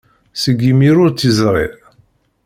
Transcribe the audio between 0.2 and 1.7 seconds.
Seg yimir ur tt-yeẓri.